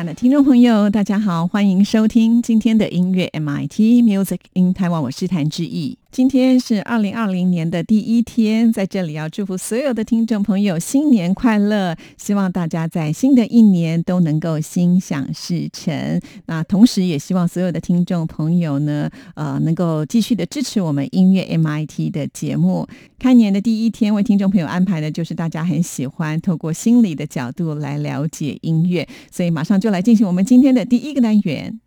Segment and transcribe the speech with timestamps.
[0.00, 5.98] 亲爱的听众朋友，大家好，欢迎收听今天的音乐 MIT Music in Taiwan，我是谭志毅。
[6.12, 16.20] 今天是二零二零年的第一天，在这里要祝福所有的听众朋友新年快乐，希望大家在新的一年都能够心想事成。
[16.46, 22.88] 那同时也希望所有的听众朋友呢，呃，能够继续的支持我们音乐 MIT 的节目。
[23.16, 31.78] 开年的第一天，为听众朋友安排的就是大家很喜欢透过心理的角度来了解音乐，所以马上就来进行我们今天的第一个单元。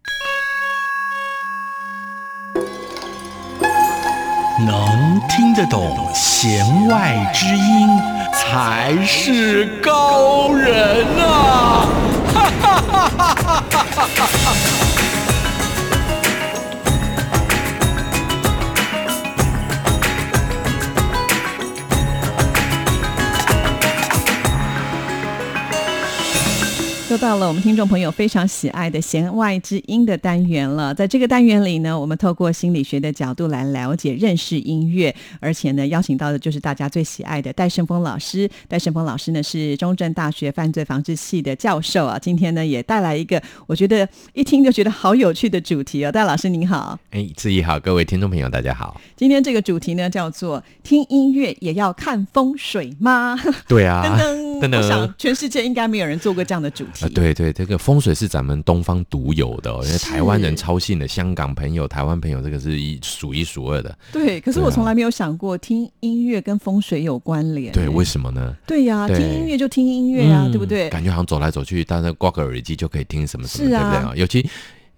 [4.65, 7.89] 能听得懂弦外之音，
[8.33, 11.87] 才是高人啊！
[12.33, 13.35] 哈哈哈哈
[13.69, 15.02] 哈哈！
[27.13, 30.91] 又到了我们听众朋友非常喜爱的弦外之音的单元了。
[30.95, 38.49] 在这个单元里呢，我们透过心理学的角度来了解、认识音乐，而且呢，邀请到的就是大家最喜爱的戴胜峰老师。
[38.67, 42.17] 戴胜峰老师呢是中正大学犯罪防治系的教授啊。
[42.17, 46.11] 今天呢也带来一个我觉得一听就觉得好有趣的主题哦。
[46.11, 48.99] 戴老师您好，哎，志毅好，各位听众朋友大家好。
[49.15, 53.37] 今天这个主题呢叫做“听音乐也要看风水吗？”
[53.69, 54.01] 对啊，
[54.59, 57.02] 噔噔， 我想全世界应该没有人做过这样的主题。
[57.09, 63.97] 对对，这个风水是咱们东方独有的，因为台湾人超信的，香港朋友、台湾朋友，这个是一数一数二的。
[64.11, 67.71] 对，可是我从来没有想过听音乐跟风水有关联。
[67.73, 68.55] 对，为什么呢？
[68.65, 70.89] 对呀，听音乐就听音乐啊，对不对？
[70.89, 74.13] 感觉好像走来走去，但是挂个耳机就可以听什么什么，对不对啊？
[74.15, 74.47] 尤其。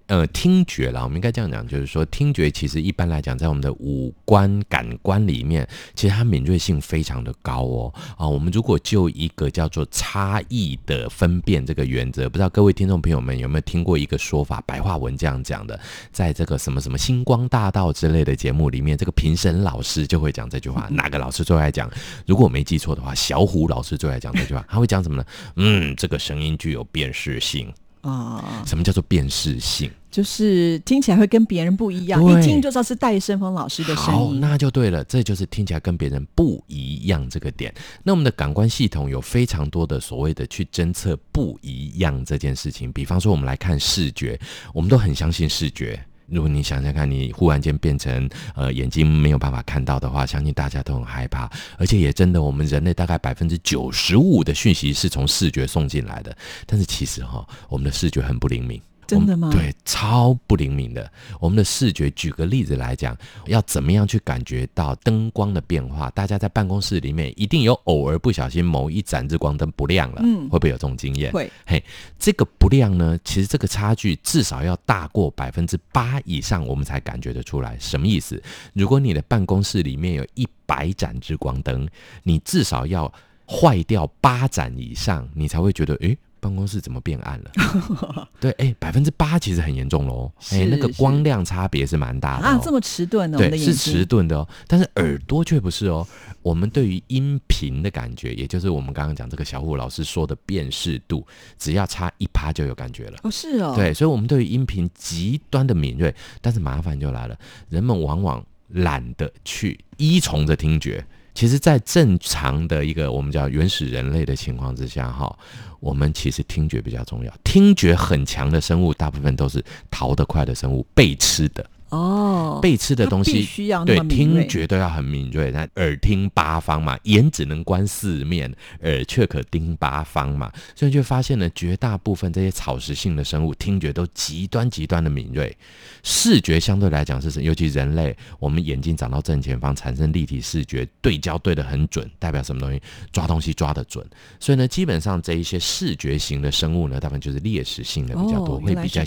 [0.07, 7.93] 呃，听觉啦，我们应该这样讲，就是说，听觉其实一般来讲，在我们的五官感官里面，其实它敏锐性非常的高哦。
[8.15, 15.79] 啊，我们如果就一个叫做差异的分辨这个原则，不知道各位听众朋友们有没有听过一个说法，白话文这样讲的，
[16.11, 20.87] 在这个什么什么星光大道之类的节目里面，这个评审老师就会讲这句话。
[20.93, 21.89] 哪个老师最爱讲？
[22.27, 24.63] 如果我没记错的话，小虎老师最爱讲这句话。
[24.69, 25.25] 他会讲什么呢？
[25.55, 27.73] 嗯，这个声音具有辨识性。
[28.05, 29.89] 啊，什么叫做辨识性？
[30.11, 34.11] 就是听起来会跟别人不一样，一听就知道是戴胜峰老师的声音。
[34.11, 37.73] 好，那就对了，这就是听起来跟别人不一样这个点。
[38.03, 42.93] 那我们的感官系统有非常多的所谓的去侦测不一样这件事情。
[42.93, 44.39] 比方说，我们来看视觉，
[44.73, 45.99] 我们都很相信视觉。
[46.27, 51.49] 如果你想想看，你忽然间变成呃眼睛没有办法看到的话，相信大家都很害怕。
[51.77, 56.35] 而且也真的，我们人类大概百分之九十五的讯息是从视觉送进来的。
[56.65, 58.81] 但是其实哈，我们的视觉很不灵敏。
[59.07, 59.49] 真的吗？
[59.51, 61.11] 对，超不灵敏的。
[61.39, 63.17] 我们的视觉，举个例子来讲，
[63.47, 66.09] 要怎么样去感觉到灯光的变化？
[66.11, 71.31] 大家在办公室里面一定有偶尔不小心某一盏日光灯不亮了，嗯，会不会有这种经验？
[71.31, 71.51] 会。
[71.65, 71.83] 嘿，
[72.17, 77.77] 这个不亮呢，其实这个差距至少要大过百分之八以上，我们才感觉得出来。
[77.79, 78.41] 什么意思？
[78.73, 81.87] 如果你的办公室里面有一百盏日光灯，
[82.23, 83.11] 你至少要
[83.47, 86.17] 坏掉八盏以上，你才会觉得，诶。
[86.45, 88.29] 办公室怎么变暗了？
[88.39, 90.31] 对，哎，百分之八其实很严重喽。
[90.51, 93.37] 哎，那个光亮差别是蛮大的啊，这么迟钝哦。
[93.39, 94.47] 对，是迟钝的哦。
[94.67, 96.05] 但是耳朵却不是哦。
[96.43, 101.25] 我们对于音频的感觉，也就是我们刚刚讲这个小虎老师说的辨识度，
[101.57, 103.17] 只要差一趴就有感觉了。
[103.23, 103.73] 哦，是哦。
[103.75, 107.35] 对，所以，我们对于音频极端的敏锐，但是麻烦就来了，
[107.69, 111.03] 人们往往懒得去依从着听觉。
[111.35, 115.37] 其实，在正常的一个我们叫原始人类的情况之下，哈，
[115.81, 117.33] 我们其实听觉比较重要。
[117.43, 121.69] 听觉很强的生物，大部分都是逃得快的生物，被吃的。
[121.89, 135.55] 哦，被吃的东西必须要对听觉都要很敏锐，那耳听八方嘛，眼只能观四面，耳却可盯八方嘛，所以就发现呢，绝大部分这些草食性的生物听觉都极端极端的敏锐，
[136.03, 142.81] 视觉相对来讲是，尤其人类，我们眼睛长到正前方，产生立体视觉，对焦对的很准，代表什么东西？
[143.11, 144.05] 抓东西抓的准。
[144.39, 149.01] 所以呢，基本上这一些视觉型的生物呢，大部分就是猎食性的比较多，哦会比较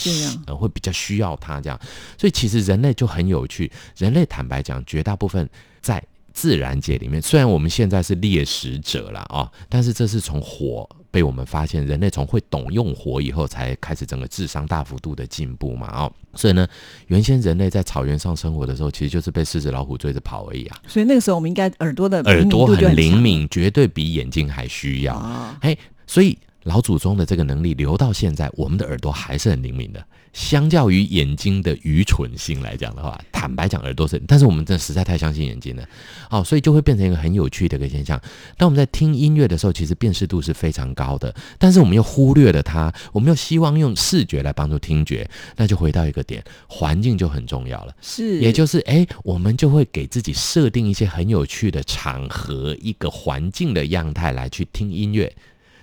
[0.47, 1.79] 呃会比较需要它这样。
[2.17, 5.49] 所以其实人类就很有趣，人类坦白讲，绝大部分
[5.81, 6.03] 在
[6.35, 16.13] 自然界里面，虽然我们现在是猎食者了啊，但是这是从火被我们发现，人类从会懂用火以后，才开始整个智商大幅度的进步嘛哦。
[16.35, 16.69] 所以呢，
[17.07, 20.77] 原先人类在草原上生活的时候，其实就是被狮子老虎追着跑而已啊。
[20.87, 25.15] 所以那个时候我们应该耳朵的耳朵很灵敏，绝对比眼睛还需要。
[25.15, 25.59] 啊。
[25.63, 25.77] 嘿，
[26.07, 30.05] 所以老祖宗的这个能力留到现在，我们的耳朵还是很灵敏的。
[30.33, 35.89] 相较于眼睛的愚蠢性来讲的话，坦白讲，耳朵是，但是我们真的实在太相信眼睛了，
[36.31, 38.21] 哦，所以就会变成一个很有趣的一个现象。
[38.57, 47.95] 当我们在听音乐的时候，其实辨识度是非常高的，但是我们又忽略了它，我们又希望用视觉来帮助听觉，那就回到一个点，环境就很重要了。
[48.01, 55.35] 是，也就是哎，我们就会给自己设定一些很有趣的场合、一个环境的样态来去听音乐。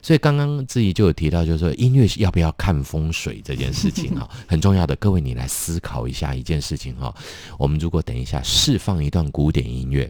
[0.06, 4.96] 所以刚刚志怡就有提到，就是说音乐要不要看风水这件事情哈， 很重要的。
[4.98, 7.12] 各位，你来思考一下一件事情哈。
[7.58, 10.08] 我们如果等一下释放一段古典音乐，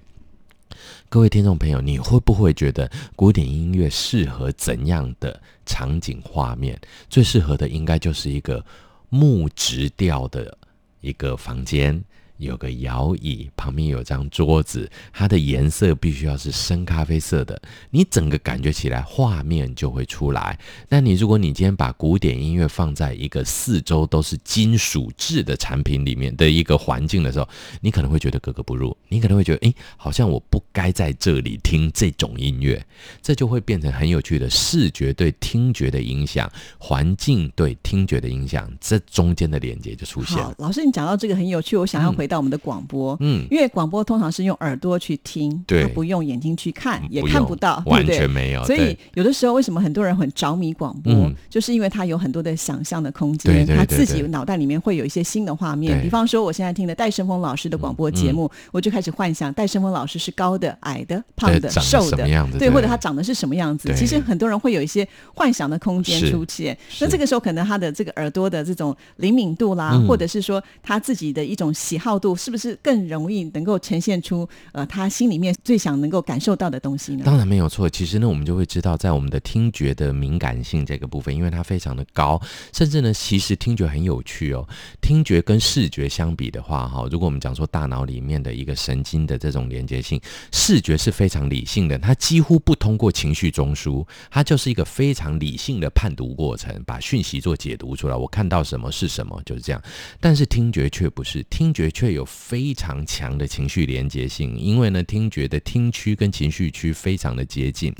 [1.07, 6.77] 各位听众朋友，你会不会觉得古典音乐适合怎样的场景画面？
[7.09, 8.61] 最适合的应该就是一个
[9.07, 10.57] 木质调的
[10.99, 12.03] 一个房间。
[12.37, 20.57] 有个摇椅，旁边有张桌子，它的颜色必须要是深咖啡色的，你整个感觉起来画面就会出来。
[20.89, 27.47] 那你如果你今天把古典音乐放在一个四周都是金属制的产品里面的一个环境的时候，
[27.81, 32.83] 你可能会觉得格格不入，你可能会觉得，诶，好像我不该在这里听这种音乐，
[33.21, 45.85] 这就会变成很有趣的视觉对听觉的影响，环境对听觉的影响，这中间的连接就出现了。，老师，你讲到这个很有趣，我想要回到我们的广播，嗯，因为广播通常是用耳朵去听，对。
[45.95, 48.17] 不用眼睛去看，也看不到，对完不对？
[48.17, 48.61] 全没有。
[48.65, 51.33] 所以有的时候，为什么很多人很着迷广播，嗯。
[51.49, 56.01] 就是因为他有很多的想象的空间，他自己脑袋里面会有一些新的画面。
[56.01, 62.27] 比方说，我现在听的戴胜峰老师的广播节目，我就开始幻想戴胜峰老师是高的、矮的、胖的、瘦的，
[62.59, 63.93] 对，或者他长得是什么样子。
[63.95, 66.77] 其实很多人会有一些幻想的空间出现。
[66.99, 70.05] 那这个时候，可能他的这个耳朵的这种灵敏度啦，嗯。
[70.07, 77.23] 或者是说他自己的一种喜好度，是不是更容易能够呈现出呃他心里面最想能够感受到的东西呢？
[77.25, 77.89] 当然没有错。
[77.89, 82.41] 其实呢，我们就会知道，在我们的听觉的敏感性这个部分，因为它非常的高，
[82.73, 84.67] 甚至呢，其实听觉很有趣哦。
[85.01, 90.19] 听觉跟视觉相比的话，哈，如果我们讲说大脑里面的一个神经的这种连接性，
[90.51, 98.15] 视觉是非常理性的，它几乎不通过情绪中枢，它就是一个非常理性的判读过程，把讯息做解读出来。
[98.15, 99.81] 我看到什么是什么，就是这样。
[100.19, 107.93] 但是听觉却不是，听觉却有非常强的情绪连接性，因为呢，听觉的听区跟情绪区非常的接近。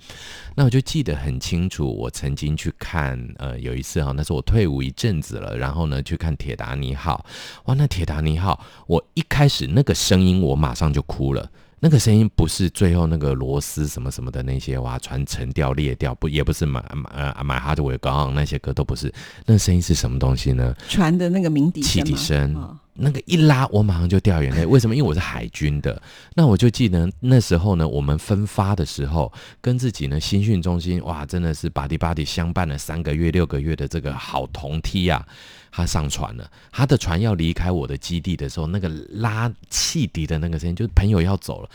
[0.56, 7.26] 那我就记得很清楚，我曾经去看，呃，有一次哈，那是我退伍一阵子了，然后呢去看《铁达尼号》，
[7.66, 11.50] 哇，那《铁达尼号》，我一开始那个声音，我马上就哭了。
[11.82, 19.14] 那个声音不是最后那个螺丝什么什么的那些哇，船沉掉裂掉，不也不是买买呃买哈德维高昂那些歌都不是，
[19.46, 20.74] 那声音是什么东西呢？
[20.88, 24.66] 船的那个鸣笛气声吗体声哦那个一拉，我马上就掉眼泪。
[24.66, 24.96] 为什么？
[24.96, 26.02] 因为我是海军的。
[26.34, 29.32] 那我就记得那时候呢，我们分发的时候，
[29.62, 35.26] 跟自己呢新训中心，哇，真的是巴迪巴迪相伴了三个月、六个月的这个好同梯啊。
[35.72, 41.70] 他上船了，他的船要离开我的基地的时候，那个拉汽笛的那个声音，就是朋友要走了。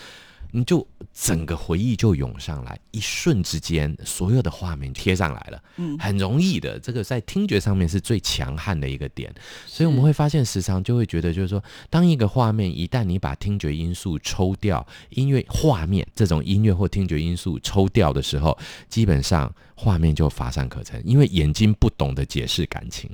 [0.53, 6.79] 你就整个回忆就涌上来，一瞬之间，所有的画面贴上来了，嗯很容易的。
[6.79, 9.33] 这个在听觉上面是最强悍的一个点，
[9.67, 18.57] 所以我们会发现，时常就会觉得，就是说，当一个画面一旦你把听觉因素抽掉，音乐画面这种音乐或听觉因素抽掉的时候，
[18.89, 23.11] 基本上画面就乏善可陈，因为眼睛不懂得解释感情。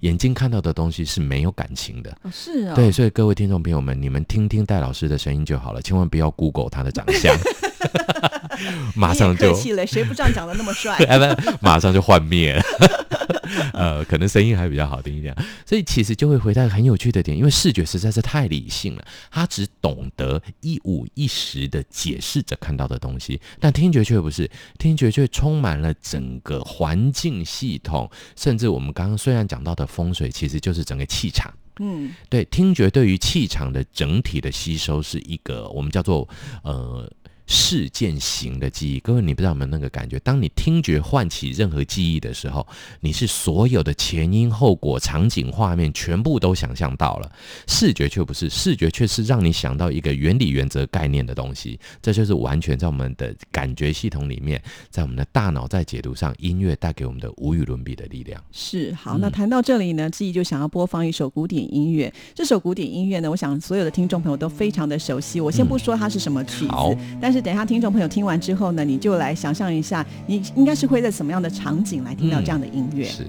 [0.00, 7.36] 眼睛看到的东西是没有感情的，哦是哦，对，所以各位听众朋友们，你们听听戴老师的声音就好了，千万不要 Google 他的长相，
[8.94, 10.96] 马上就客气了，谁不这样长得那么帅？
[11.06, 12.62] 哎不，马上就幻灭了。
[13.72, 31.52] 呃，可能声音还比较好听一点，所以其实就会回到很有趣的点，因为视觉实在是太理性了，他只懂得一五一十的解释着看到的东西，但听觉却不是，听觉却充满了整个环境系统，甚至我们刚刚虽然讲到的风水，其实就是整个气场。
[31.78, 36.28] 嗯，对，听觉对于气场的整体的吸收是一个我们叫做
[36.62, 37.10] 呃。
[37.46, 40.18] 事件型的记忆，各位，你不知道有没有那个感觉？
[40.18, 42.66] 当你听觉唤起任何记忆的时候，
[43.00, 47.30] 你是所有的前因后果、场景、画面全部都想象到了。
[47.68, 51.78] 视觉却不是，视觉却是让你想到一个原理、原则、概念的东西。
[52.02, 54.60] 这就是完全在我们的感觉系统里面，
[54.90, 58.42] 在我们的大脑在解读上，音乐带给我们的无与伦比的力量。
[58.50, 62.12] 是好，那谈到这里呢，记忆就想要播放一首古典音乐。
[62.34, 65.40] 这首古典音乐呢，我想所有的听众朋友都非常的熟悉。
[65.40, 67.35] 我先不说它是什么曲子，但是。
[67.36, 73.04] 是等一下，听众朋友听完之后呢，你就来想象一下，你应该是会在什么样的场景来听到这样的音乐？
[73.04, 73.26] 是。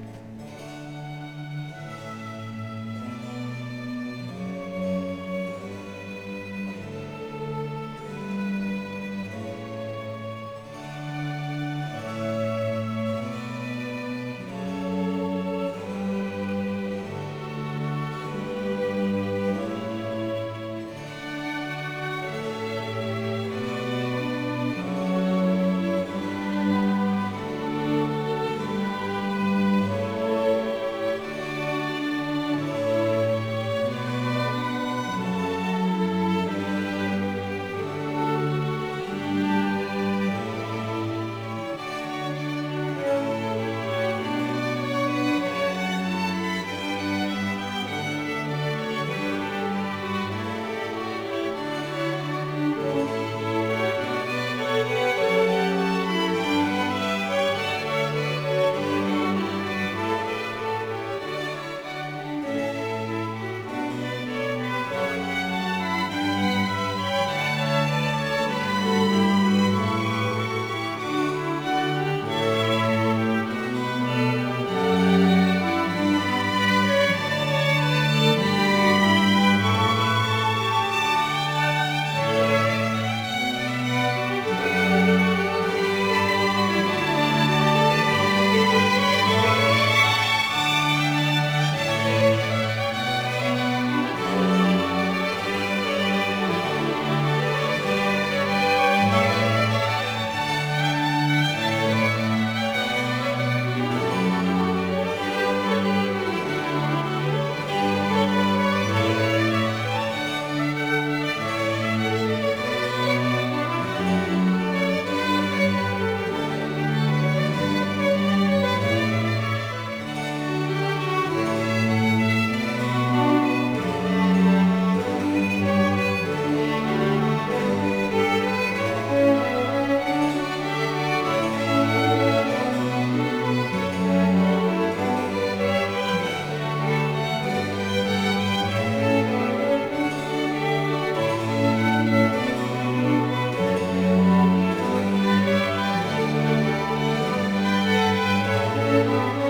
[149.08, 149.47] Música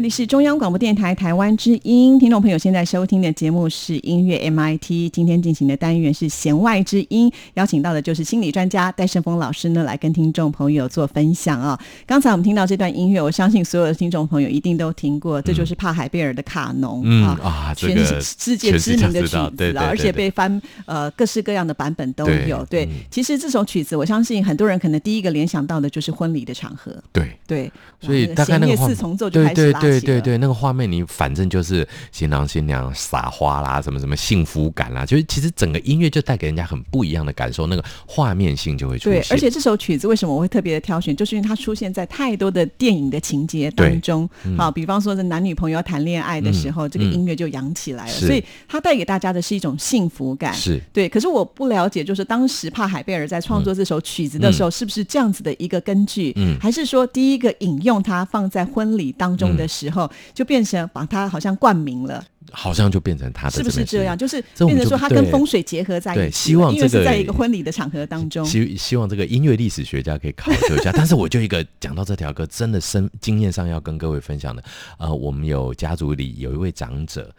[0.00, 11.78] 这里是中央广播电台台湾之音，听众朋友现在收听的节目是音乐 MIT，今天进行的单元是弦外之音，邀请到的就是心理专家戴胜峰老师呢，来跟听众朋友做分享啊。
[12.06, 22.64] 刚才我们听到这段音乐，我相信所有的听众朋友一定都听过，这就是帕海贝尔的卡农嗯啊，啊，全世界知名的曲子啊，而且被翻呃各式各样的版本都有。
[22.70, 27.30] 对嗯，其实这首曲子，我相信很多人可能第一个联想到的就是婚礼的场合，对。
[27.46, 44.28] 对，所以哇大概那个画弦乐四重奏就开始了对对对，那个画面你反正就是新郎新娘撒花啦，什么什么幸福感啦，就是其实整个音乐就带给人家很不一样的感受，那个画面性就会出对现。，而且这首曲子为什么我会特别的挑选，就是因为它出现在太多的电影的情节当中。
[44.56, 50.54] 好，比方说是男女朋友谈恋爱的时候，这个嗯音乐就扬起来了，所以它带给大家的是一种幸福感。
[50.54, 56.32] 是对，可是我不了解，就是当时帕海贝尔在创作这首曲子的时候，是不是这样子的一个根据？
[56.36, 62.24] 嗯还是说第一个引用它放在婚礼当中的时候，就变成把它好像冠名了？
[62.52, 64.18] 好像就变成他的是不是边这样？
[64.18, 68.44] 就是变成说他跟对风水结合在一起了，对希望这个是在一个婚礼的场合当中。
[68.44, 70.90] 希希望这个音乐历史学家可以考究一下。
[70.92, 74.62] 但是我就一个讲到这条歌，真的生经验上要跟各位分享的。
[74.98, 77.32] 呃，我们有家族里有一位长者。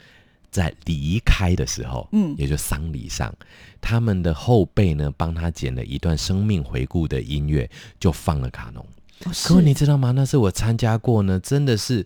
[0.52, 3.34] 在离开的时候，嗯也就丧礼上，
[3.80, 7.70] 他们的后辈呢帮他剪了一段生命回顾的音乐，
[8.02, 8.86] 就放了卡农。
[9.48, 10.12] 各位你知道吗？
[10.12, 12.06] 那是我参加过呢，真的是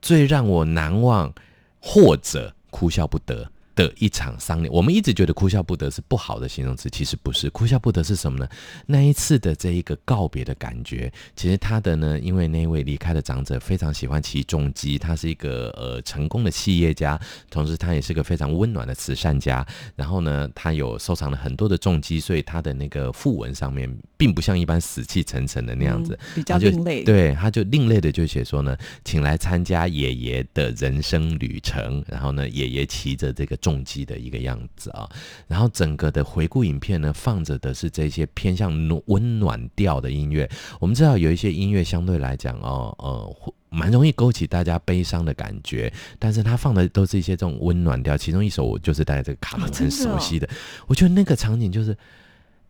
[0.00, 1.32] 最让我难忘，
[1.80, 4.68] 或者哭笑不得的一场丧礼。
[4.68, 7.50] 我们一直觉得哭笑不得是不好的形容词，其实不是。
[7.50, 8.48] 哭笑不得是什么呢？
[8.86, 19.66] 那一次的这一个告别的感觉，其实他的呢，因为那位离开的长者非常喜欢骑重机，他是一个呃成功的企业家，同时他也是个非常温暖的慈善家。
[19.96, 26.18] 然后呢，他有收藏了很多的重机，所以他的那个副文上面并不像一般死气沉沉的那样子。
[26.18, 27.04] 嗯比较另类。
[27.04, 35.08] 对，他就另类的就写说呢，请来参加爷爷的人生旅程，然后呢，爷爷骑着这个重机的一个样子啊，
[35.46, 40.50] 然后整个的回顾影片呢，放着的是这些偏向暖温暖调的音乐。
[40.80, 43.36] 我们知道有一些音乐相对来讲哦，呃。
[43.38, 48.18] 会蛮容易勾起大家悲伤的感觉，但是他放的都是一些这种温暖调。
[48.18, 50.46] 其中一首我就是带这个卡门很熟悉的，
[50.86, 51.96] 我觉得那个场景就是，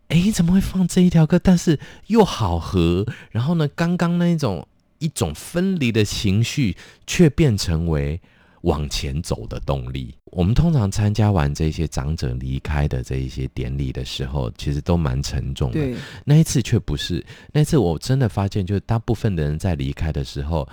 [0.07, 1.37] 诶，怎么会放这一条歌？
[1.37, 1.77] 但是
[2.07, 4.65] 又好合，然后呢，刚刚那一种
[4.99, 8.21] 一种分离的情绪，却变成为
[8.63, 10.13] 往前走的动力。
[10.25, 15.79] 我们通常参加完这些长者离开的这一些典礼的时候，其实都蛮沉重的。
[15.79, 15.95] 对，
[16.25, 20.67] 那一次却不是，那一次我真的发现，就是大部分的人在离开的时候，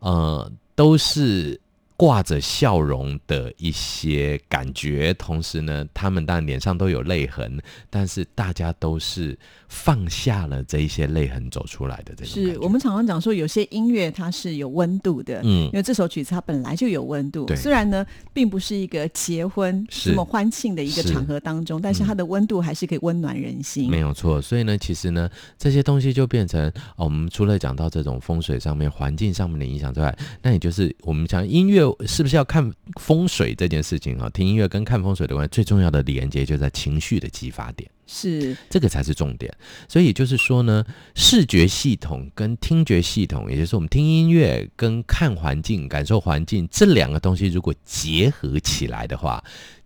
[0.00, 1.58] 呃，都是
[1.96, 15.66] 挂着笑容的一些感觉，同时呢，他们当然脸上都有泪痕，但是大家都是放下了这一些泪痕走出来的这种是我们常常讲说，有些音乐它是有温度的，嗯。
[15.66, 17.46] 因为这首曲子它本来就有温度。
[17.46, 17.56] 对。
[17.56, 23.90] 虽然呢，并不是一个结婚这么欢庆的一个场合当中，但是它的温度还是可以温暖人心。
[23.90, 25.28] 没有错，所以呢，其实呢，
[25.58, 34.30] 这些东西就变成哦，我们除了讲到这种风水上面、环境上面的影响之外，那也就是我们讲音乐是不是要看风水这件事情啊？
[34.30, 37.90] 听音乐跟看风水的关系，最重要的连接就在情绪的激发点。
[38.06, 39.52] 是这个才是重点。
[39.88, 49.42] 所以也就是说呢，视觉系统跟听觉系统，也就是我们听音乐跟看环境、感受环境这两个东西，如果结合起来的话，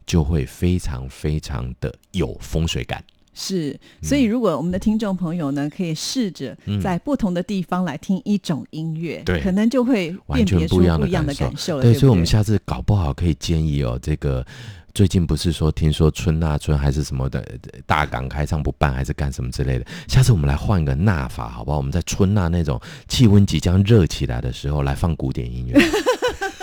[0.07, 3.03] 就会非常非常的有风水感。
[3.33, 11.81] 是，所以如果我们的听众朋友呢，可以试着在不同的地方来听一种音乐，嗯对可能就会完全辨别出不一样的感受。
[11.81, 14.45] 对，对所以我们下次搞不好可以建议哦，这个。
[14.93, 19.87] 最近不是说听说春纳春还是什么的呃大港开唱不办还是干什么之类的？
[20.09, 21.77] 下次我们来换个纳法，好不好？
[21.77, 25.81] 我们在春纳那种气温即将热起来的时候来放古典音乐，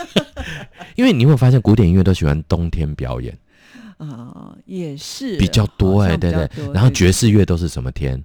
[0.96, 3.36] 因为你会发现古典音乐都喜欢冬天表演
[3.98, 6.50] 啊、也是比较多哎、对对。
[6.74, 8.24] 然后爵士乐都是什么天？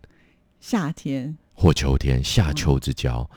[0.61, 3.29] 夏天，或秋天，夏秋之交。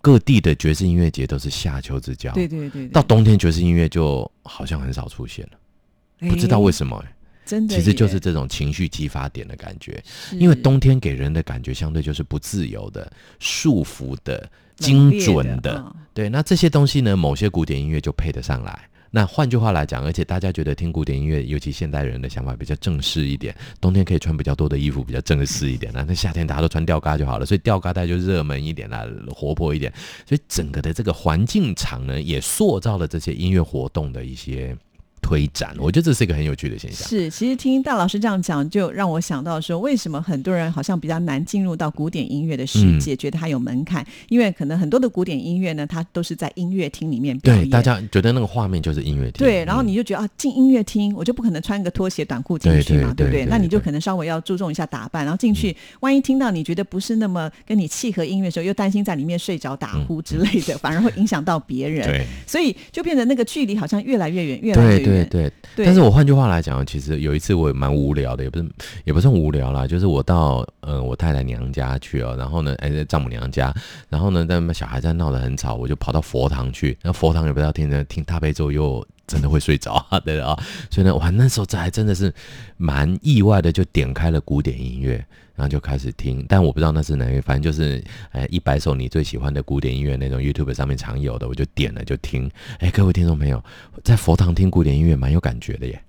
[0.00, 2.32] 各地的爵士音乐节都是夏秋之交。
[2.32, 7.14] 对对对对，到冬天爵士音乐就好像很少出现了，不知道为什么、欸。
[7.44, 10.02] 真的其实就是这种情绪激发点的感觉，
[10.32, 15.76] 因为冬天给人的感觉相对就是不自由的、束缚的、精准的。
[15.78, 18.88] 嗯对，那这些东西呢，某些古典音乐就配得上来。
[19.14, 26.02] 那换句话来讲，而且大家觉得听古典音乐，尤其现代人的想法比较正式一点，冬天可以穿比较多的衣服，比较正式一点那。
[26.08, 29.92] 那夏天大家都穿吊嘎就好了，所以吊嘎带就热门一点啦， 活泼一点。
[30.26, 34.74] 所以整个的这个环境场呢，也塑造了这些音乐活动的一些。
[35.22, 37.08] 推展，我觉得这是一个很有趣的现象。
[37.08, 53.46] 是，其实听大老师这样讲，就让我想到说，为什么很多人好像比较难进入到古典音乐的世界，觉得它有门槛，因为可能很多的古典音乐呢，它都是在音乐厅里面表演，对，大家觉得那个画面就是音乐厅，对，然后你就觉得啊，进音乐厅我就不可能穿个拖鞋短裤进去嘛，对不对？
[53.46, 65.86] 那你就可能稍微要注重一下打扮，然后进去，万一听到你觉得不是那么跟你契合音乐的时候，又担心在里面睡着打呼之类的，反而会影响到别人，对，所以就变得那个距离好像越来越远，越来越远，对对对。
[65.86, 68.66] 但是我换句话来讲，其实有一次我也蛮无聊的，也不是
[69.04, 73.74] 也不算无聊啦，就是我到呃我太太娘家去哦，然后呢，哎在丈母娘家，
[74.08, 79.04] 然后呢，在小孩在闹得很吵，我就跑到佛堂去，那佛堂也不知道听着听大悲咒又。
[79.26, 80.58] 真的会睡着啊， 对啊，
[80.90, 82.32] 所以呢，哇，那时候这还真的是
[82.76, 85.16] 蛮意外的，就点开了古典音乐，
[85.54, 92.50] 然后就开始听，但我不知道那是哪个，反正就是哎一百首你最喜欢的古典音乐那种 YouTube 上面常有的，我就点了就听。
[92.78, 93.62] 哎，各位听众朋友，
[94.04, 96.02] 在佛堂听古典音乐蛮有感觉的耶，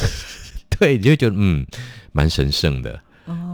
[0.78, 1.66] 对，你就觉得嗯
[2.12, 3.00] 蛮神圣的，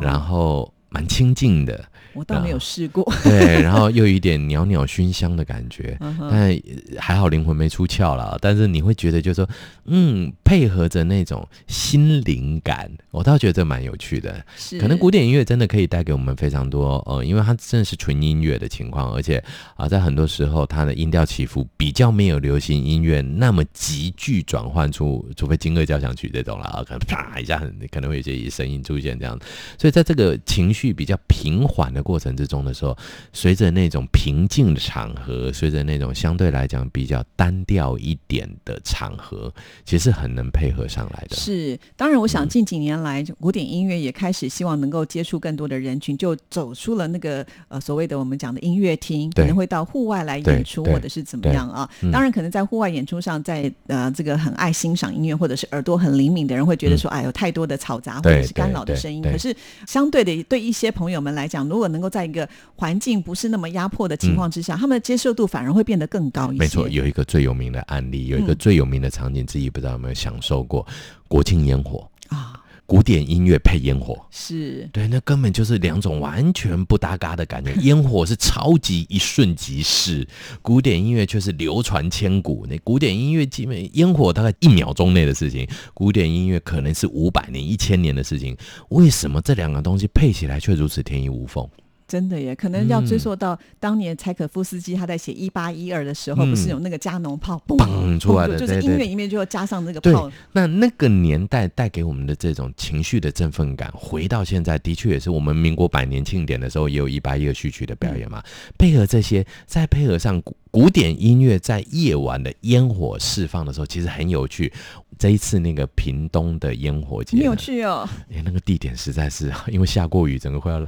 [0.00, 1.84] 然后蛮清静的。
[2.16, 6.58] 我倒没有试过， 对，然后又有一点袅袅熏香的感觉，但
[6.98, 8.38] 还好灵魂没出窍了。
[8.40, 9.48] 但是你会觉得，就是说，
[9.84, 14.42] 嗯，配合着那种心灵感，我倒觉得蛮有趣的。
[14.80, 19.42] 可能古典音乐真的可以带给我们非常多，呃，因为它真的是纯音乐的情况，而且
[19.76, 29.38] 啊，在很多时候它的音调起伏比较没有流行音乐那么急剧转换出，除非金乐交响曲这种了啊，可能啪一下很可能会有些声音出现这样。
[29.78, 32.05] 所以在这个情绪比较平缓的。
[32.06, 32.96] 过程之中的时候，
[33.32, 39.52] 随着那种平静的场合，随着那种相对来讲比较单调一点的场合，
[39.84, 41.34] 其实很能配合上来的。
[41.34, 51.90] 是，当然，我想近几年来，古典音乐也开始希望能够接触更多的人群，就走出了那个呃所谓的我们讲的音乐厅，可能会到户外来演出，或者是怎么样啊？
[52.12, 59.22] 当然，可能在户外演出上，在呃这个很爱欣赏音乐或者是耳朵很灵敏的人会觉得说，哎，有太多的嘈杂或者是干扰的声音。
[59.22, 59.54] 可是
[59.86, 66.58] 相对的，对一些朋友们来讲，如果能够在一个环境不是那么压迫的情况之下，他们的接受度反而会变得更高一些。
[66.58, 70.86] 没错，有一个最有名的案例，有一个最有名的场景之一，不知道有没有享受过
[71.28, 72.52] 国庆烟火啊？
[72.88, 77.74] 古典音乐配烟火，是对，那根本就是两种完全不搭嘎的感觉。
[77.82, 80.24] 烟火是超级一瞬即逝，
[80.62, 82.64] 古典音乐却是流传千古。
[82.70, 88.56] 那古典音乐基本烟火大概一秒钟内的事情，古典音乐可能是五百年、一千年的事情。
[88.90, 91.68] 为什么这两个东西配起来却如此天衣无缝？
[92.08, 100.30] 真的耶，可能要追溯到当年柴可夫斯基他在写一八一二的时候，不是有那个加农炮嘣出来的，就是音乐里面就要加上那个炮。
[100.52, 108.42] 那那个年代带给我们的这种情绪的振奋感，回到现在的确也是我们民国百年庆典的时候也有一八一二序曲的表演嘛。
[108.78, 114.72] 配合这些，再配合上古古典音乐，在夜晚的烟火释放的时候，其实很有趣。
[115.18, 118.06] 这一次那个屏东的烟火节，很有趣哦。
[118.30, 120.78] 哎，那个地点实在是 因为下过雨，整个快要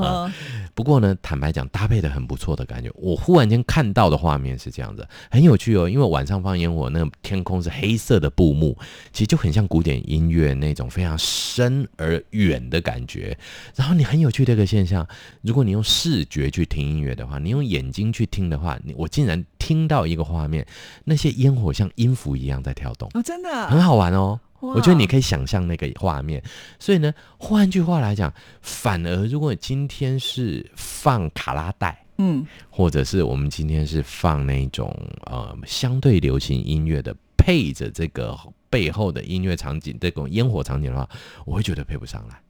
[0.00, 0.31] 啊。
[0.74, 2.90] 不过呢，坦白讲，搭配的很不错的感觉。
[2.94, 5.88] 我忽然间看到的画面是这样子，很有趣哦。
[5.88, 8.76] 因为晚上放烟火，那个天空是黑色的布幕，
[9.12, 13.36] 其实就很像古典音乐那种非常深而远的感觉。
[13.76, 15.06] 然后你很有趣的一个现象，
[15.42, 20.66] 如果你用视觉去听音乐的话，你用眼睛去听的话，你我竟然听到一个画面，
[21.04, 24.40] 那些烟火像音符一样在跳动哦，真的很好玩哦。
[24.62, 26.40] 我觉得你可以想象那个画面，
[26.78, 34.96] 所以呢，换句话来讲，反而如果今天是放卡拉带，嗯，或者是我们今天是放那种
[35.26, 38.38] 呃相对流行音乐的，配着这个
[38.70, 41.10] 背后的音乐场景，这种烟火场景的话，
[41.44, 42.40] 我会觉得配不上来，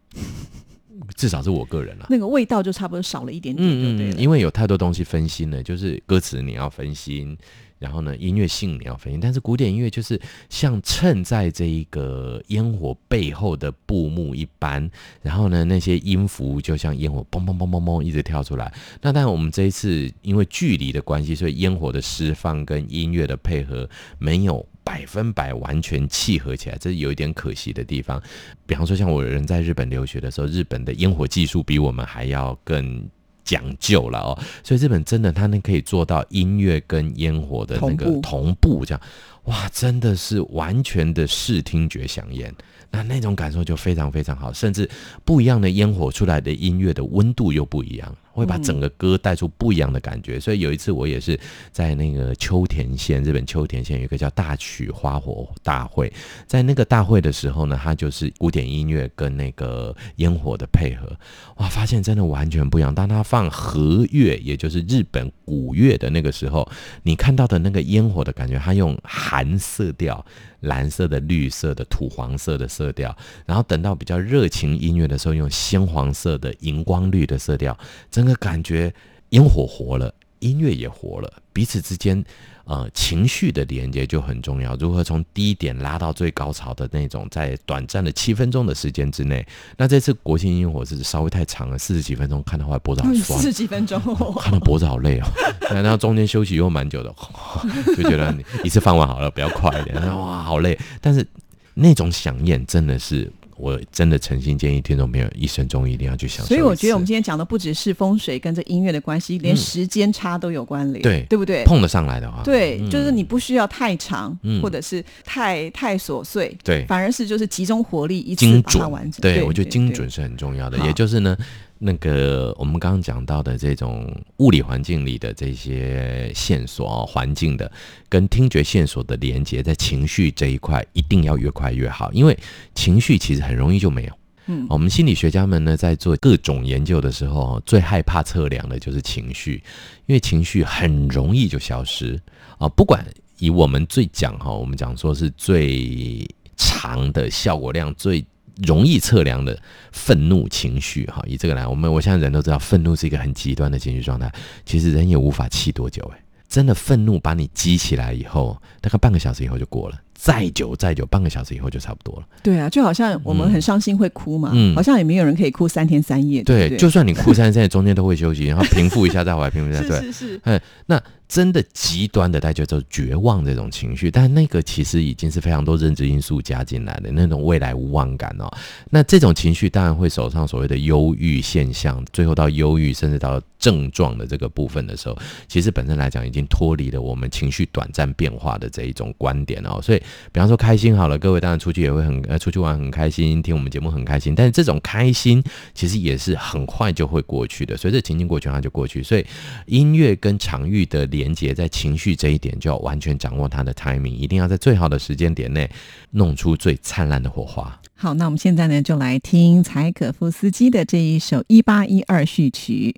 [1.16, 2.06] 至少是我个人了。
[2.10, 7.36] 那个味道就差不多少了一点点，嗯嗯，因为有太多东西分心了，就是歌词你要分心。
[7.82, 10.18] 然后呢，音乐性你要分析，但是古典音乐就是
[10.48, 14.88] 像衬在这一个烟火背后的布幕一般，
[15.20, 18.72] 然后呢，那些音符就像烟火嘣嘣嘣嘣嘣一直跳出来。
[19.00, 28.22] 那但我们这一次因为距离的关系，所以烟火的释放跟音乐的配合没有百分百完全契合起来，这是有一点可惜的地方。
[28.64, 33.10] 比方说，像我人在日本留学的时候，日本的烟火技术比我们还要更。
[33.52, 39.00] 讲究了哦，所以日本真的，它能可以做到音乐跟烟火的那个同步，这样。
[39.44, 42.50] 哇，真的是完全的视听觉响应。
[42.92, 44.88] 那那种感受就非常非常好，甚至
[45.24, 48.16] 不一样的烟火出来的音乐的温度又不一样。
[48.34, 51.38] 会把整个歌带出不一样的感觉，所以有一次我也是
[51.70, 56.10] 在那个秋田县，日本秋田县有一个叫大曲花火大会，
[56.46, 61.14] 在那个大会的时候呢，它就是古典音乐跟那个烟火的配合，
[61.58, 62.94] 哇，发现真的完全不一样。
[62.94, 66.66] 当它放和乐，也就是日本古乐的那个时候，
[67.02, 70.24] 你看到的那个烟火的感觉，它用寒色调，
[70.62, 77.78] 蓝色的、绿色的、土黄色的色调，然后等到比较热情音乐的时候，用鲜黄色的、荧光绿的色调，
[78.10, 78.92] 整个感觉
[79.30, 82.24] 烟火活了，音乐也活了，彼此之间。
[82.64, 84.76] 呃，情绪的连接就很重要。
[84.76, 89.44] 如何从低点拉到最高潮的那种，在短暂的七分钟的时间之内。
[89.76, 93.40] 那这次国庆烟火是稍微太长了，四十几分钟，看的话脖子好酸。
[93.40, 94.00] 四十几分钟，
[94.40, 95.26] 看到脖子好累哦。
[95.74, 97.12] 然后中间休息又蛮久的，
[97.96, 99.96] 就觉得一次放完好了，不要快一点。
[100.16, 100.78] 哇，好累。
[101.00, 101.26] 但是
[101.74, 103.30] 那种想念真的是。
[103.62, 106.48] 我真的诚心建议听众朋友一生中一定要去享受。
[106.48, 111.62] 所以我觉得我们今天讲的不只是风水跟这音乐的关系，连时间差都有关联，对对不对？
[111.62, 119.22] 碰得上来的话，对，就是你不需要太长，或者是太太琐碎，对，反而是就是集中火力一次把它完成。
[119.22, 120.76] 对，我觉得精准是很重要的。
[120.78, 121.36] 也就是呢。
[121.84, 127.70] 那个我们刚刚讲到的这种物理环境里的这些线索环境的
[128.08, 132.38] 跟听觉线索的连接，在情绪这一块一定要越快越好，因为
[132.72, 134.12] 情绪其实很容易就没有。
[134.46, 139.60] 嗯，我们心理学家们呢在做各种研究的时候，最害怕测量的就是情绪，
[140.06, 142.16] 因为情绪很容易就消失
[142.58, 142.68] 啊。
[142.68, 143.04] 不管
[143.38, 146.24] 以我们最讲哈，我们讲说是最
[146.56, 148.24] 长的效果量最。
[148.66, 149.58] 容易测量的
[149.92, 154.32] 愤怒情绪，哈，以这个来，我们我现在人都知道，愤怒是一个很极端的情绪状态。
[154.64, 159.98] 其实人也无法气多久，诶，真的愤怒把你激起来以后，大概半个小时以后就过了。
[160.22, 162.26] 再久再久，半个小时以后就差不多了。
[162.44, 166.44] 对啊，就好像我们很伤心会哭嘛，嗯，好像也没有人可以哭三天三夜。
[166.44, 169.82] 对，就算你哭三天三夜，中间都会休息，然后平复一下再回来，平复一下。
[169.88, 170.40] 对，是是。
[170.44, 171.02] 嗯，那。
[171.28, 178.52] 真的极端的，大家就绝望这种情绪，但那个其实已经是非常多认知因素加进来的那种未来无望感哦。
[178.90, 185.16] 那这种情绪当然会走上所谓的忧郁现象，最后到忧郁，甚至到症状的这个部分的时候，
[185.48, 189.80] 其实本身来讲已经脱离了我们情绪短暂变化的这一种观点哦。
[189.80, 189.98] 所以，
[190.30, 195.42] 比方说开心好了，各位当然出去也会很呃出去玩很开心，听我们节目很开心，但是这种开心
[195.74, 199.02] 其实也是很快就会过去的，随着情境过去它就过去。
[199.02, 199.24] 所以
[199.66, 201.32] 音乐跟场域的连。
[201.32, 205.70] 接在情绪这一点，就要完全掌握它的 timing，一定要在最好的时间点内
[206.10, 207.80] 弄出最灿烂的火花。
[207.94, 212.94] 好，那我们现在呢，就来听柴可夫斯基的这一首《一八一二序曲》。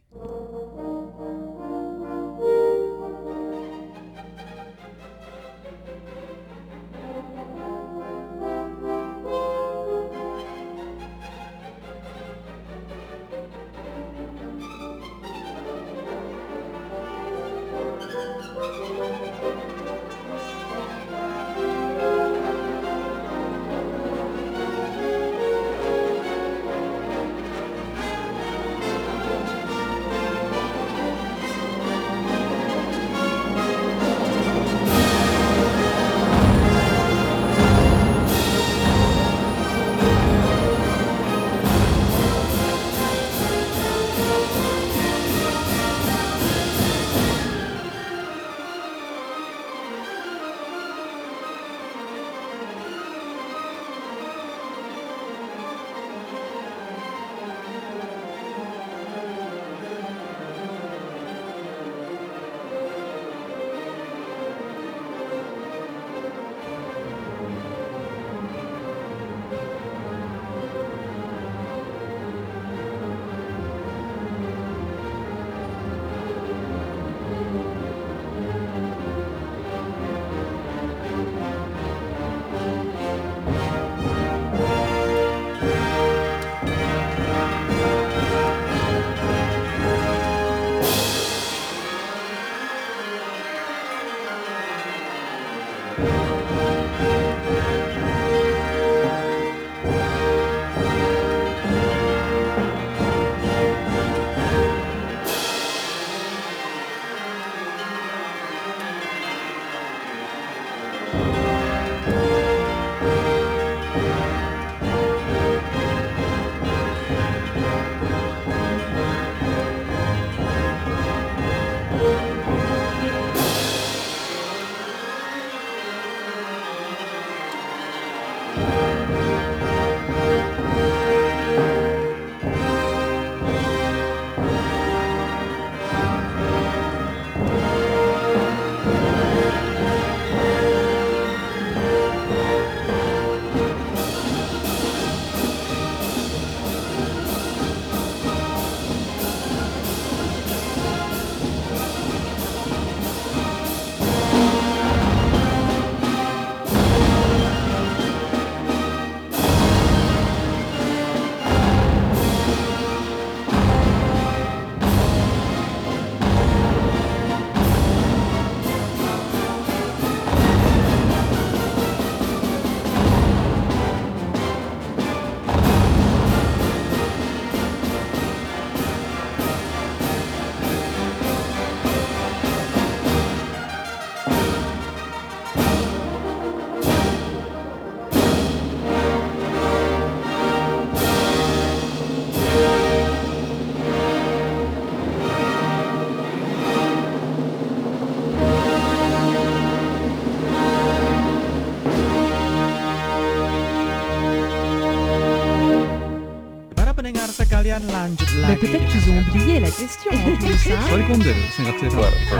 [207.64, 210.18] 이탈리안 Mais peut-être qu'ils ont oublié la question For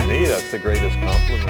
[0.07, 1.49] me, that's the greatest compliment.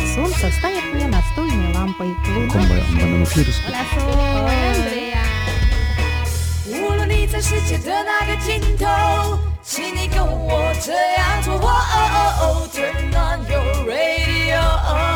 [12.72, 15.13] Turn on your radio.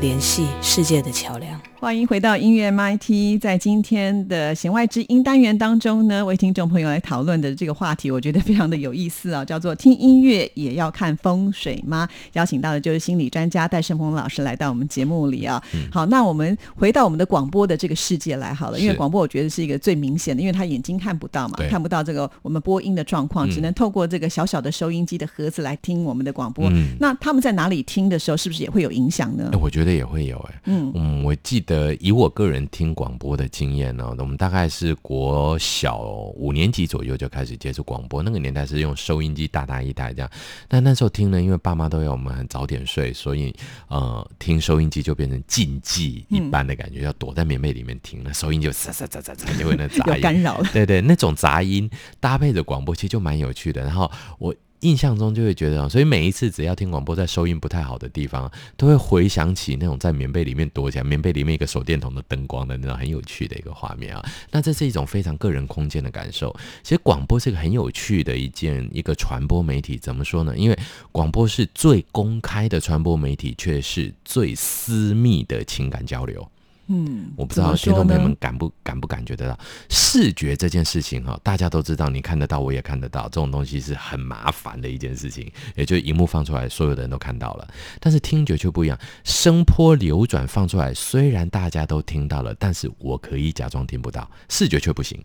[0.00, 1.69] 联系世界的桥梁。
[1.80, 15.60] 欢迎回到音乐 MIT，在今天的弦外之音单元当中呢，为听众朋友来讨论的这个话题，我觉得非常的有意思啊， 叫做“听音乐也要看风水吗？”邀请到的就是心理专家戴胜峰老师来到我们节目里啊。
[15.90, 26.68] 好，那我们回到我们的广播的这个世界来好了，因为广播我觉得是一个最明显的，因为他眼睛看不到嘛对，看不到这个我们播音的状况，嗯只能透过这个小小的收音机的盒子来听我们的广播。
[26.68, 29.58] 嗯那他们在哪里听的时候，是不是也会有影响呢哎，？
[29.58, 31.69] 我觉得也会有哎、嗯嗯，我记得
[32.00, 36.02] 以我个人听广播的经验呢，我们大概是国小
[36.36, 40.30] 五年级左右就开始接触广播，那个年代是用收音机大大一台这样。
[40.68, 43.54] 但那时候听呢，因为爸妈都要我们很早点睡，所以
[43.88, 50.68] 呃，听收音机就变成禁忌一般的感觉，要躲在棉被里面听，那收音就沙沙沙沙沙就会那杂有音，干扰了。
[50.72, 53.82] 对对，那种杂音搭配着广播，其实就蛮有趣的。
[53.82, 64.24] 然后我印象中就会觉得，所以每一次只要听广播，在收音不太好的地方，都会回想起那种在棉被里面躲起来，棉被里面一个手电筒的灯光的那种很有趣的一个画面啊。
[64.50, 66.54] 那这是一种非常个人空间的感受。
[66.82, 70.56] 其实广播是一个很有趣的一件一个传播媒体，怎么说呢？
[70.56, 70.78] 因为
[71.12, 76.48] 广播是最公开的传播媒体，却是最私密的情感交流。
[76.92, 79.56] 嗯，我不知道听众朋友们感不感不感觉得到，
[79.88, 87.68] 视觉这件事情哈，大家都知道，你看得到，我也看得到，这种东西是很麻烦的一件事情，也就是荧幕放出来，所有的人都看到了。
[88.00, 95.24] 但是听觉却不一样，声波流转放出来，虽然大家都听到了，但是我可以假装听不到，视觉却不行。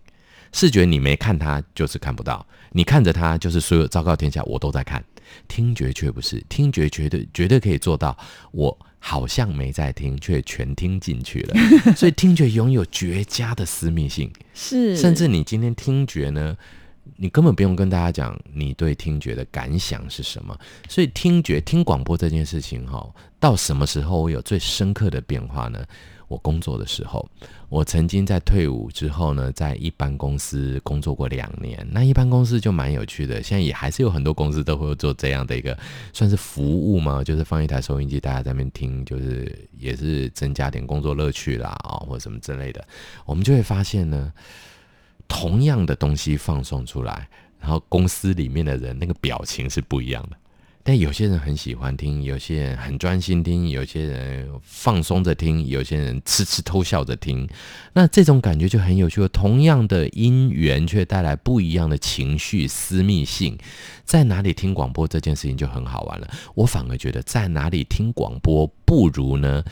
[0.51, 5.04] 视觉你没看它就是看不到，你看着它就是所有昭告天下我都在看。
[5.47, 8.15] 听觉却不是，听觉绝对绝对可以做到，
[8.51, 11.56] 我好像没在听，却全听进去了。
[11.96, 16.58] 所以听觉拥有绝佳的私密性，是，甚至你今天听觉呢，
[17.15, 20.58] 你根本不用跟大家讲你对听觉的感想是什么。
[20.89, 23.08] 所以听觉听广播这件事情哈，
[23.39, 25.86] 到什么时候我有最深刻的变化呢？
[26.27, 27.27] 我工作的时候，
[27.69, 31.85] 我曾经在退伍之后呢，在一般公司工作过两年。
[31.91, 35.77] 那一般公司就蛮有趣的，现在也还是有很多公司都会做这样的一个
[36.13, 42.85] 算是服务嘛，就是放一台收音机，大家在那边听，就是也是增加点工作乐趣啦啊、或者什么之类的。
[43.25, 44.33] 我们就会发现呢，
[45.27, 47.27] 同样的东西放送出来，
[47.59, 50.38] 然后公司里面的人那个表情是不一样的。
[50.88, 57.50] 但有些人很喜欢听，有些人很专心听，有些人放松着听，有些人痴痴偷笑着听。
[57.93, 59.28] 那这种感觉就很有趣了。
[59.30, 63.58] 同样的音源，却带来不一样的情绪、私密性。
[64.04, 66.30] 在哪里听广播这件事情就很好玩了。
[66.54, 69.63] 我反而觉得在哪里听广播，不如呢，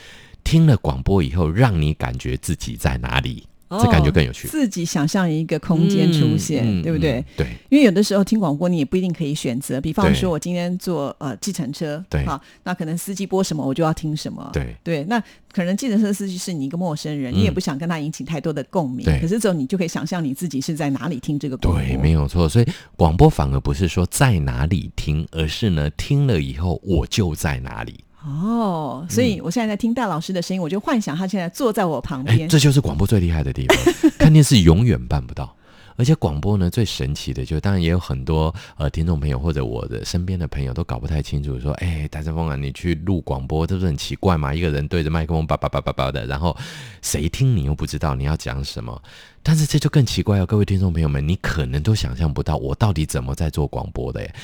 [0.42, 3.46] 听了广播以后，让你感觉自己在哪里，
[3.82, 4.48] 这感觉更有趣。
[4.48, 7.20] 哦自己想象一个空间出现，对不对？
[7.20, 7.46] 嗯对。
[7.70, 9.80] 因为有的时候听广播，你也不一定可以选择。
[9.80, 14.48] 比方说，我今天坐呃计程车，对好，那可能司机播什么，我就要听什么。
[14.52, 19.04] 对对，那可能计程车司机是你一个陌生人，嗯你也不想跟他引起太多的共鸣。
[19.04, 21.82] 对可是之后你就可以想象你自己是在哪里听这个广播。
[21.82, 22.48] 对，没有错。
[22.48, 28.03] 所以广播反而不是说在哪里听，而是呢听了以后我就在哪里。
[28.24, 32.48] 哦，所以我现在在听戴老师的声音，我就幻想他现在坐在我旁哎，边。
[32.48, 35.54] 这就是广播最厉害的地方， 看电视永远办不到。
[35.96, 44.52] 而且广播呢，最神奇的就当然也有很多呃听众朋友或者我的身边的朋友都搞不太清楚，说，哎，戴胜峰啊，你去录广播，这不是很奇怪吗？
[44.52, 46.56] 一个人对着麦克风叭叭叭叭叭的，然后
[47.00, 49.00] 谁听你又不知道你要讲什么。
[49.40, 54.34] 但是这就更奇怪哦，各位听众朋友们，你可能都想象不到我到底怎么在做广播的耶。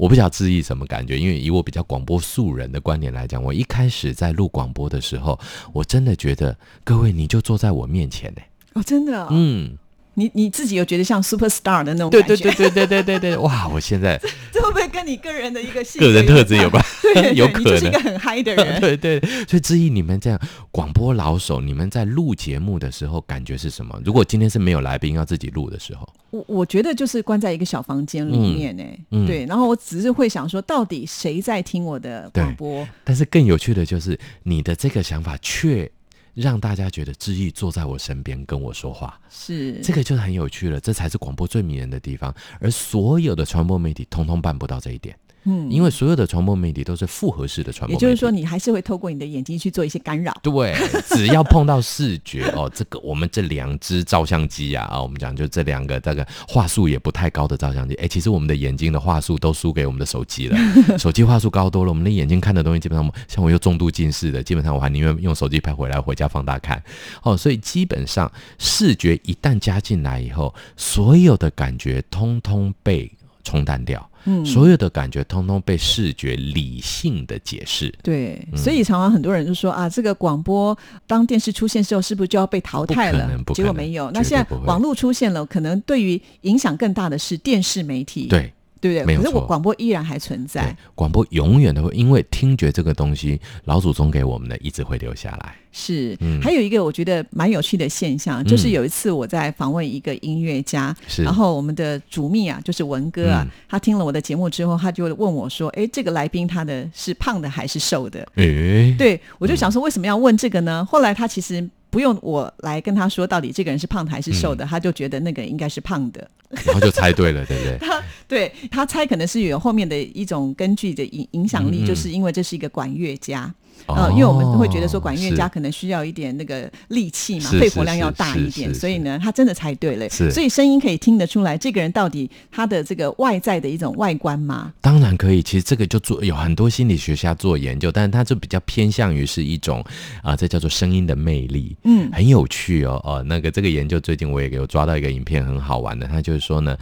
[0.00, 5.38] 我不晓得志毅什么感觉，因为以我比较广播素人的观点来讲，我一开始在录广播的时候，
[5.74, 8.40] 我真的觉得各位你就坐在我面前呢。
[8.72, 9.76] 哦，真的、哦，嗯，
[10.14, 12.36] 你你自己有觉得像 super star 的那种感觉？
[12.36, 13.68] 对对对对对对对，哇！
[13.68, 14.20] 我现在
[14.52, 18.80] 这会不会跟你个人的一个性个人特质有关对对对有可能你就是一能个很嗨的人。
[18.80, 20.38] 对对，所以志毅，你们这样
[20.70, 24.00] 广播老手，你们在录节目的时候感觉是什么？
[24.04, 32.86] 如果今天是没有来宾要自己录的时候，我我觉得就是关在一个小房间里面呢、嗯嗯对，然后我只是会想说，到底谁在听我的广播？
[33.04, 35.90] 但是更有趣的就是你的这个想法却
[36.34, 42.34] 让大家觉得志毅坐在我身边跟我说话，是这个就很有趣了，这才是广播最迷人的地方。
[42.60, 45.16] 而所有的传播媒体通通办不到这一点。
[45.44, 45.70] 嗯。
[45.70, 50.34] 因为所有的传播媒体都是复合式的传播也就是说，你还是会透过你的眼睛去做一些干扰。
[50.42, 50.74] 对，
[51.08, 60.58] 只要碰到视觉哦，这个我们这两只照相机啊，啊，我们讲就这两个这个画素也不太高的照相机，哎，其实我们的眼睛的画素都输给我们的手机了，
[60.98, 66.82] 手机画素高多了，我们的眼睛看的东西基本上，像我又重度近视的，基本上我还宁愿用手机拍回来回家放大看，
[67.22, 73.10] 哦，所以基本上视觉一旦加进来以后，所有的感觉通通被
[73.44, 74.06] 冲淡掉。
[74.24, 80.76] 嗯，所有的感觉通通被视觉理性的解释，对，嗯所以常常很多人就说啊，这个广播
[81.06, 83.44] 当电视出现之后，是不是就要被淘汰了不可能？
[83.44, 84.10] 不可能结果没有。
[84.10, 88.52] 那现在网络出现了，可能对于影响更大的是电视媒体，对。
[88.80, 89.16] 对不对？
[89.16, 95.54] 可是我广播依然还存在对。，广播永远都会，因为听觉这个东西，老祖宗给我们的，一直会留下来。
[95.72, 110.84] 是，嗯还有一个我觉得蛮有趣的现象，就是有一次我在访问一个音乐家，是然后我们的主秘啊，就是文哥啊，嗯他听了我的节目之后，他就问我说：“哎，这个来宾他的是胖的还是瘦的？”哎，对我就想说，为什么要问这个呢？
[110.90, 116.28] 后来他其实不用我来跟他说到底这个人是胖的还是瘦的，他就觉得那个应该是胖的。
[116.64, 117.78] 然后就猜对了，对不对？
[118.30, 123.52] 对他猜可能是有后面的一种根据的影影响力，就是因为这是一个管乐家。
[123.86, 130.08] 哦呃，因为我们会觉得说管乐家可能需要一点那个力气嘛，肺活量要大一点，所以呢，他真的猜对了。
[130.08, 134.72] 是所以声音可以听得出来，这个人到底他的这个外在的一种外观吗。
[134.80, 139.84] 当然可以，其实这个就做有很多心理学家做研究，但是他就比较偏向于是一种
[140.22, 143.00] 啊、这叫做声音的魅力，嗯很有趣哦。
[143.04, 146.76] 哦，那个这个研究最近我也有抓到一个影片，很好玩的，他就是说呢，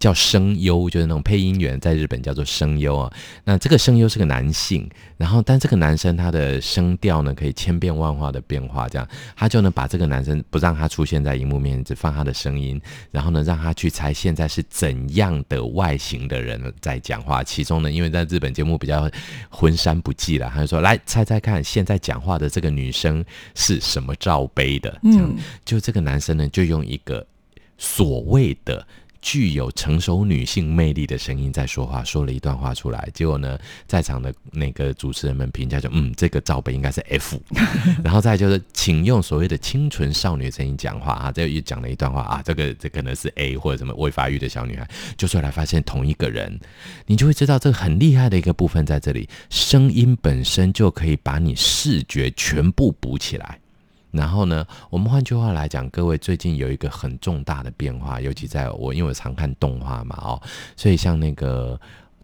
[0.00, 3.12] 叫声优，就是那种配音员，在日本叫做声优啊。
[3.44, 12.78] 那这个声优是个男性，然后但这个男生他他的声调呢可以千变万化的变化，这样他就能把这个男生不让他出现在荧幕面前，只放他的声音，
[13.10, 17.42] 然后呢让他去猜现在是怎样的外形的人在讲话。
[17.42, 19.10] 其中呢，因为在日本节目比较
[19.48, 23.24] 浑山不济了，他就说来猜猜看，现在讲话的这个女生
[23.54, 24.90] 是什么罩杯的？
[25.04, 27.26] 这样嗯，就这个男生呢就用一个
[27.78, 28.86] 所谓的。
[29.20, 37.40] 具有成熟女性魅力的声音在说话，说了一段话出来，结果呢，在场的那个主持人们评价就，嗯，这个罩杯应该是 F，
[38.04, 46.58] 然后再就是，请用所谓的清纯少女声音讲话啊，这又讲了一段话啊，这个这可能是 A 或者什么未发育的小女孩，就出来发现同一个人，
[47.06, 53.58] 你就会知道这个很厉害的一个部分在这里，声音本身就可以把你视觉全部补起来。
[54.10, 60.42] 然后呢，我们换句话来讲，各位最近有一个很重大的变化，尤其在我因为我常看动画嘛，哦，
[60.76, 61.78] 所以像那个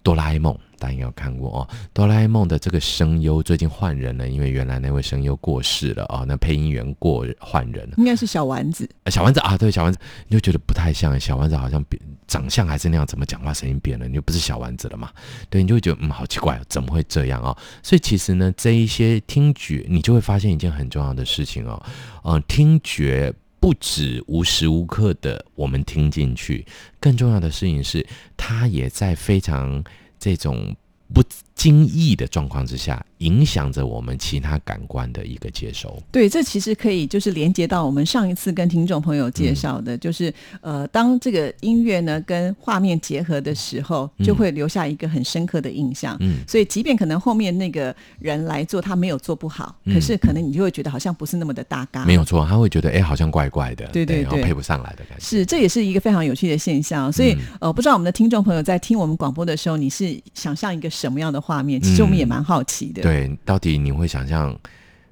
[0.04, 1.68] 哆啦 A 梦，大家应该有看过哦。
[1.94, 7.94] 哆啦 A 梦的这个声优最近换人了，因为原来那位声优过世了哦，那配音员过换人了。
[7.96, 8.88] 应该是小丸子。
[9.04, 9.98] 呃小丸子啊，对小丸子，
[10.28, 14.06] 你就觉得不太像，小丸子好像变长相还是那样，怎么讲话声音变了？
[14.06, 15.10] 你就不是小丸子了嘛？
[15.48, 17.56] 对，你就会觉得嗯，好奇怪，怎么会这样哦？
[17.82, 21.82] 所以其实呢，这一些听觉，你就会发现一件很重要的事情哦，
[22.24, 23.34] 嗯、听觉。
[23.64, 26.66] 不止无时无刻的我们听进去，
[27.00, 28.06] 更重要的事情是，
[28.36, 29.82] 他也在非常
[30.18, 30.76] 这种
[31.14, 31.22] 不
[31.54, 36.02] 经意的状况之下，影响着我们其他感官的一个接收。
[36.10, 46.16] 对，这其实可以就是连接到我们上一次跟听众朋友介绍嗯的，就是呃，当这个音乐呢跟画面结合的时候，就会留下一个很深刻的印象。
[46.20, 52.04] 嗯所以即便可能后面那个人来做，他没有做不好，嗯可是可能你就会觉得好像不是那么的大嘎。
[52.04, 55.24] 没有错，他会觉得哎、好像怪怪的，对对对然后配不上来的感觉。
[55.24, 57.10] 是，这也是一个非常有趣的现象。
[57.12, 61.78] 所以，嗯呃，不知道我们的听众朋友在听我们广播的时候，你是想象一个什么样的画面？
[61.80, 63.02] 其实我们也蛮好奇的。
[63.02, 64.58] 嗯对，到底你会想象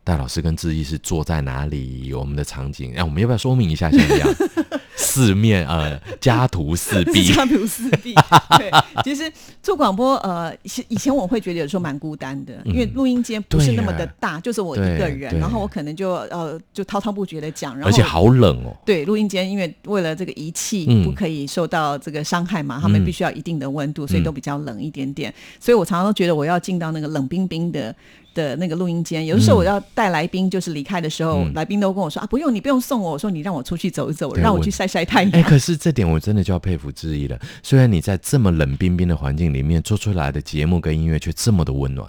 [0.03, 2.15] 戴老师跟志毅是坐在哪里？
[2.15, 3.91] 我们的场景，哎、我们要不要说明一下？
[3.91, 4.35] 先这样，
[4.95, 8.15] 四面呃家徒四壁，家徒四壁。
[8.59, 8.71] 对，
[9.03, 9.31] 其实
[9.63, 10.55] 做广播，呃，
[10.89, 18.77] 以前我会觉得有时候蛮孤单的，因为录音间不是那么的大，就是我一个人，然后我可能就呃就滔滔不绝的讲，然后而且好冷哦。
[18.85, 25.33] 对，录音间因为为了这个仪器嗯不可以受到这个伤害嘛，他们嗯必须要一定的温度，所以都比较冷一点点。
[25.59, 27.95] 所以我常常都觉得我要进到那个冷冰冰的。
[28.35, 35.33] 的那个录音间，有的时候我要带来宾，就是离开的时候，嗯来宾都跟我说啊，不用，你不用送我，我说你让我出去走一走，让我去晒晒太阳。
[35.33, 37.39] 哎、可是这点我真的就要佩服志毅了。
[37.63, 42.09] 虽然你在这么冷冰冰的环境里面做出来的节目跟音乐却这么的温暖，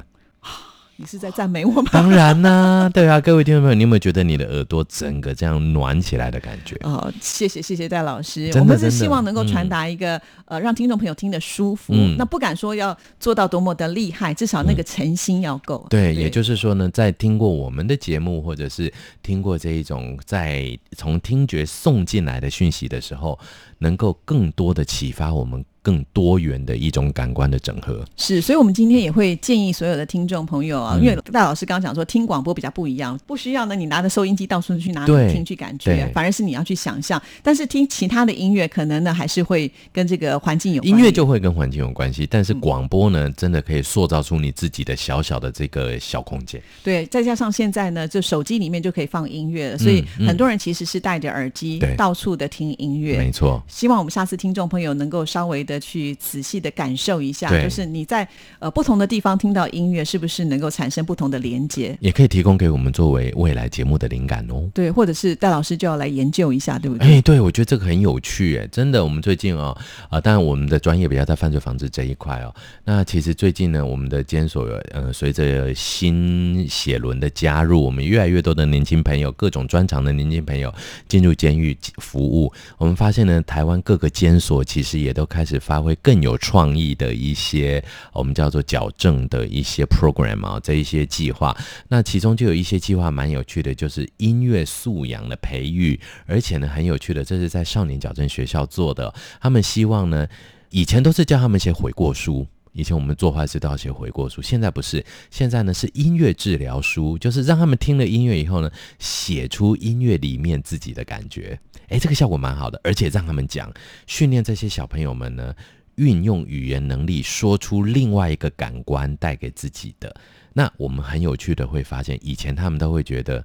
[1.03, 1.89] 你是在赞美我吗？
[1.91, 6.77] 当然啦、 对啊，各位听众朋友，你有没有觉得你的耳朵整个这样暖起来的感觉？
[6.83, 11.93] 哦，谢谢谢谢戴老师，我们是希望能够嗯传达一个、呃让听众朋友听得舒服。
[11.93, 15.85] 嗯那不敢说要做到多么的厉害，至少那个诚心要够。
[15.89, 18.89] 对，也就是说呢，在听过我们的节目，或者是
[19.21, 23.37] 听过这一种在从听觉送进来的讯息的时候，
[23.83, 28.03] 能够更多的启发我们更多元的一种感官的整合。
[28.15, 37.21] 是，所以我们今天也会建议所有的听众朋友啊，嗯因为戴老师刚刚讲说听广播比较不一样，不需要呢你拿着收音机到处去拿对听去感觉，反而是你要去想象。
[37.43, 46.61] 但是听其他的音乐，可能呢还是会跟这个环境有关音乐就会跟环境有关系，但嗯是广播呢，真的可以塑造出你自己的小小的这个小空间。
[46.81, 53.17] 对，再加上现在呢，就手机里面就可以放音乐了，所以嗯很多人其实是戴着耳机对到处的听音乐。
[53.17, 58.25] 没错，希望我们下次听众朋友能够稍微的去仔细的感受一下，就是你在
[58.59, 61.97] 呃不同的地方听到音乐，是不是能够产生不同的连接？
[61.99, 64.69] 也可以提供给我们作为未来节目的灵感哦。
[64.75, 67.17] 对，或者是戴老师就要来研究一下，对不对？
[67.17, 69.75] 哎，对，我觉得这个很有趣，哎，真的，我们最近哦，
[70.07, 72.53] 啊、当然我们的专业比较在犯罪防治这一块哦。
[72.85, 80.71] 那其实最近呢，我们的监所有，呃，随着新血轮的加入，我们越来越多的年轻朋友，各种专长的年轻朋友
[81.07, 82.53] 进入监狱服务。
[82.77, 91.55] 我们发现呢，台台湾各个监所其实也都开始发挥更有创意的一些我们叫做矫正的一些 program 啊，这一些计划。
[91.87, 99.15] 那其中就有一些计划蛮有趣的，就是音乐素养的培育，而且呢很有趣的，这是在少年矫正学校做的。
[99.39, 100.27] 他们希望呢，
[100.69, 102.45] 以前都是叫他们写悔过书。
[102.73, 111.57] 以前我们做坏事都要写悔过书，现在不是，现在呢是音乐治疗书，就是让他们听了音乐以后呢，写出音乐里面自己的感觉。
[111.89, 113.71] 诶，这个效果蛮好的，而且让他们讲，
[114.07, 115.53] 训练这些小朋友们呢，
[115.95, 120.13] 运用语言能力说出另外一个感官带给自己的。
[120.51, 123.43] 那我们很有趣的会发现，以前他们都会觉得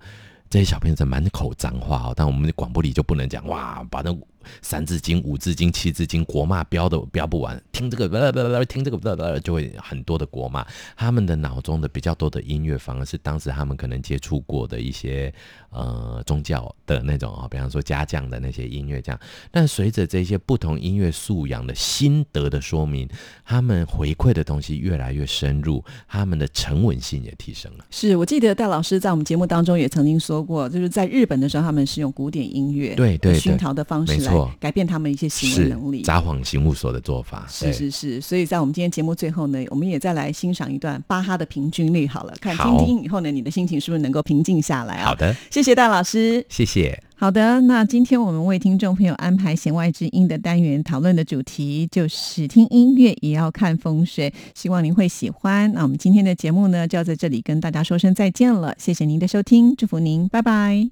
[0.49, 4.17] 这些小朋友在满口脏话哦，但我们的广播里就不能讲哇，把那
[4.63, 10.67] 三字经、五字经、七字经国骂标的标不完，听这个不不不听这个不不就会很多的国骂。
[10.97, 15.33] 他们的脑中的比较多的音乐，反而是当时他们可能接触过的一些
[15.71, 19.21] 呃宗教的那种啊、比方说家将的那些音乐这样。
[19.51, 23.09] 但随着这些不同音乐素养的心得的说明，
[23.45, 27.85] 他们回馈的东西越来越深入，他们的沉稳性也提升了。
[27.91, 36.03] 是我记得戴老师在我们节目当中也曾经说过，就是在日本的时候，他们是用古典音乐对对对熏陶的方式来没错改变他们一些行为能力。
[36.03, 45.07] 札幌刑务所的做法，是是是，所以在我们今天节目最后呢，我们也再来欣赏一段巴哈的平均律好了，看听听以后呢，你的心情是不是能够平静下来啊？
[45.07, 46.45] 好，的，谢谢戴老师。
[46.49, 47.03] 谢谢。
[47.21, 55.73] 好的，那今天我们为听众朋友安排弦外之音的单元，讨论的主题就是听音乐也要看风水，希望您会喜欢。
[55.73, 60.89] 那我们今天的节目呢，就要在这里跟大家说声再见了，谢谢您的收听，祝福您，拜拜。